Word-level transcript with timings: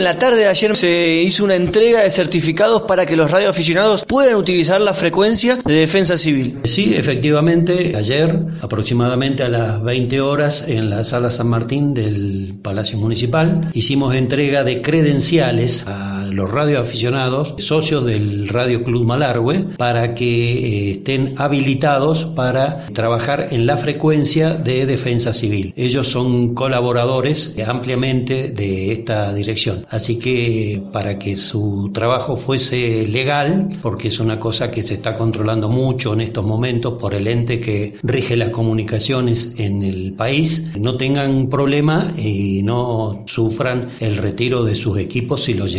En 0.00 0.04
la 0.04 0.16
tarde 0.16 0.36
de 0.36 0.46
ayer 0.46 0.76
se 0.76 1.22
hizo 1.24 1.42
una 1.42 1.56
entrega 1.56 2.02
de 2.02 2.10
certificados 2.10 2.82
para 2.82 3.04
que 3.04 3.16
los 3.16 3.32
radioaficionados 3.32 4.04
puedan 4.04 4.36
utilizar 4.36 4.80
la 4.80 4.94
frecuencia 4.94 5.56
de 5.56 5.74
defensa 5.74 6.16
civil. 6.16 6.60
Sí, 6.66 6.94
efectivamente, 6.94 7.96
ayer 7.96 8.32
aproximadamente 8.62 9.42
a 9.42 9.48
las 9.48 9.82
20 9.82 10.20
horas 10.20 10.64
en 10.68 10.88
la 10.88 11.02
sala 11.02 11.32
San 11.32 11.48
Martín 11.48 11.94
del 11.94 12.60
Palacio 12.62 12.96
Municipal 12.96 13.70
hicimos 13.74 14.14
entrega 14.14 14.62
de 14.62 14.82
credenciales 14.82 15.82
a 15.84 16.17
los 16.32 16.50
radioaficionados, 16.50 17.54
socios 17.58 18.04
del 18.04 18.48
Radio 18.48 18.82
Club 18.82 19.04
Malargüe, 19.04 19.66
para 19.76 20.14
que 20.14 20.26
eh, 20.26 20.90
estén 20.92 21.34
habilitados 21.38 22.24
para 22.24 22.86
trabajar 22.86 23.48
en 23.50 23.66
la 23.66 23.76
frecuencia 23.76 24.54
de 24.54 24.86
defensa 24.86 25.32
civil. 25.32 25.72
Ellos 25.76 26.08
son 26.08 26.54
colaboradores 26.54 27.54
ampliamente 27.66 28.50
de 28.50 28.92
esta 28.92 29.32
dirección. 29.32 29.86
Así 29.90 30.18
que 30.18 30.82
para 30.92 31.18
que 31.18 31.36
su 31.36 31.90
trabajo 31.92 32.36
fuese 32.36 33.06
legal, 33.06 33.78
porque 33.82 34.08
es 34.08 34.20
una 34.20 34.38
cosa 34.38 34.70
que 34.70 34.82
se 34.82 34.94
está 34.94 35.16
controlando 35.16 35.68
mucho 35.68 36.12
en 36.12 36.20
estos 36.20 36.44
momentos 36.44 36.94
por 37.00 37.14
el 37.14 37.26
ente 37.26 37.60
que 37.60 37.94
rige 38.02 38.36
las 38.36 38.50
comunicaciones 38.50 39.54
en 39.58 39.82
el 39.82 40.14
país, 40.14 40.64
no 40.78 40.96
tengan 40.96 41.48
problema 41.48 42.14
y 42.16 42.62
no 42.62 43.24
sufran 43.26 43.90
el 44.00 44.16
retiro 44.16 44.64
de 44.64 44.74
sus 44.74 44.98
equipos 44.98 45.44
si 45.44 45.54
los 45.54 45.72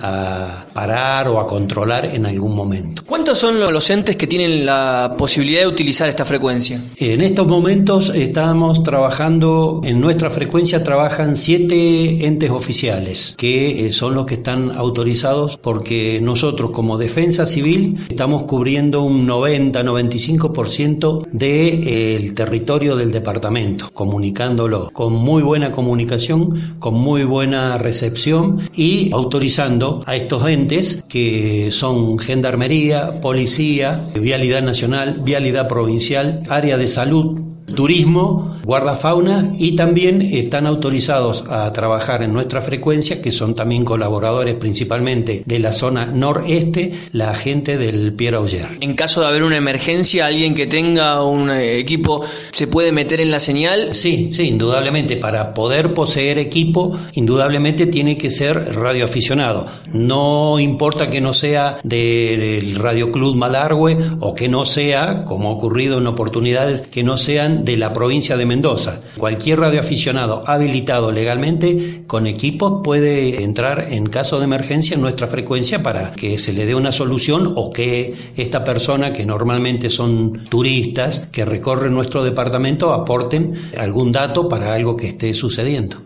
a 0.00 0.66
parar 0.72 1.28
o 1.28 1.38
a 1.38 1.46
controlar 1.46 2.06
en 2.06 2.26
algún 2.26 2.54
momento. 2.54 3.02
¿Cuántos 3.06 3.38
son 3.38 3.60
los 3.60 3.90
entes 3.90 4.16
que 4.16 4.26
tienen 4.26 4.66
la 4.66 5.14
posibilidad 5.18 5.62
de 5.62 5.66
utilizar 5.66 6.08
esta 6.08 6.24
frecuencia? 6.24 6.80
En 6.96 7.20
estos 7.20 7.46
momentos 7.46 8.10
estamos 8.14 8.82
trabajando, 8.82 9.80
en 9.84 10.00
nuestra 10.00 10.30
frecuencia 10.30 10.82
trabajan 10.82 11.36
siete 11.36 12.26
entes 12.26 12.50
oficiales 12.50 13.34
que 13.36 13.86
eh, 13.86 13.92
son 13.92 14.14
los 14.14 14.26
que 14.26 14.34
están 14.34 14.72
autorizados 14.76 15.58
porque 15.58 16.20
nosotros 16.20 16.70
como 16.72 16.98
defensa 16.98 17.46
civil 17.46 18.06
estamos 18.08 18.44
cubriendo 18.44 19.02
un 19.02 19.26
90-95% 19.26 21.28
del 21.30 22.34
territorio 22.34 22.96
del 22.96 23.12
departamento, 23.12 23.90
comunicándolo 23.92 24.90
con 24.92 25.12
muy 25.12 25.42
buena 25.42 25.72
comunicación, 25.72 26.76
con 26.78 26.94
muy 26.94 27.24
buena 27.24 27.76
recepción 27.78 28.60
y 28.74 29.10
autorizando 29.12 29.71
a 30.06 30.14
estos 30.16 30.46
entes 30.48 31.02
que 31.08 31.70
son 31.70 32.18
gendarmería, 32.18 33.20
policía, 33.20 34.06
vialidad 34.20 34.60
nacional, 34.60 35.22
vialidad 35.24 35.66
provincial, 35.66 36.42
área 36.50 36.76
de 36.76 36.88
salud, 36.88 37.40
turismo, 37.74 38.60
guardafauna 38.64 39.54
y 39.58 39.76
también 39.76 40.22
están 40.22 40.66
autorizados 40.66 41.44
a 41.48 41.72
trabajar 41.72 42.22
en 42.22 42.32
nuestra 42.32 42.60
frecuencia, 42.60 43.20
que 43.20 43.32
son 43.32 43.54
también 43.54 43.84
colaboradores 43.84 44.54
principalmente 44.54 45.42
de 45.44 45.58
la 45.58 45.72
zona 45.72 46.06
noreste, 46.06 46.92
la 47.12 47.34
gente 47.34 47.76
del 47.76 48.12
Pierre 48.14 48.36
Auger. 48.36 48.68
En 48.80 48.94
caso 48.94 49.20
de 49.20 49.28
haber 49.28 49.42
una 49.42 49.56
emergencia, 49.56 50.26
alguien 50.26 50.54
que 50.54 50.66
tenga 50.66 51.24
un 51.24 51.50
eh, 51.50 51.78
equipo 51.78 52.24
se 52.50 52.66
puede 52.66 52.92
meter 52.92 53.20
en 53.20 53.30
la 53.30 53.40
señal. 53.40 53.94
Sí, 53.94 54.30
sí, 54.32 54.44
indudablemente. 54.44 55.16
Para 55.16 55.54
poder 55.54 55.94
poseer 55.94 56.38
equipo, 56.38 56.98
indudablemente 57.12 57.86
tiene 57.86 58.16
que 58.16 58.30
ser 58.30 58.74
radioaficionado. 58.74 59.66
No 59.92 60.58
importa 60.58 61.08
que 61.08 61.20
no 61.20 61.32
sea 61.32 61.78
del 61.82 62.76
Radio 62.76 63.10
Club 63.10 63.36
Malargüe 63.36 63.98
o 64.20 64.34
que 64.34 64.48
no 64.48 64.64
sea, 64.64 65.24
como 65.24 65.48
ha 65.48 65.52
ocurrido 65.52 65.98
en 65.98 66.06
oportunidades, 66.06 66.82
que 66.82 67.02
no 67.02 67.16
sean 67.16 67.64
de 67.64 67.76
la 67.76 67.92
provincia 67.92 68.36
de 68.36 68.46
Mendoza. 68.52 69.00
Cualquier 69.16 69.60
radioaficionado 69.60 70.44
habilitado 70.46 71.10
legalmente 71.10 72.04
con 72.06 72.26
equipos 72.26 72.82
puede 72.84 73.42
entrar 73.42 73.90
en 73.90 74.04
caso 74.06 74.38
de 74.38 74.44
emergencia 74.44 74.94
en 74.94 75.00
nuestra 75.00 75.26
frecuencia 75.26 75.82
para 75.82 76.12
que 76.12 76.38
se 76.38 76.52
le 76.52 76.66
dé 76.66 76.74
una 76.74 76.92
solución 76.92 77.54
o 77.56 77.72
que 77.72 78.14
esta 78.36 78.62
persona, 78.62 79.10
que 79.10 79.24
normalmente 79.24 79.88
son 79.88 80.44
turistas 80.50 81.28
que 81.32 81.46
recorren 81.46 81.94
nuestro 81.94 82.22
departamento, 82.22 82.92
aporten 82.92 83.54
algún 83.78 84.12
dato 84.12 84.50
para 84.50 84.74
algo 84.74 84.98
que 84.98 85.08
esté 85.08 85.32
sucediendo. 85.32 85.96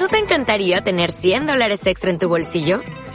¿No 0.00 0.08
te 0.08 0.18
encantaría 0.18 0.80
tener 0.80 1.12
100 1.12 1.46
dólares 1.46 1.86
extra 1.86 2.10
en 2.10 2.18
tu 2.18 2.28
bolsillo? 2.28 2.80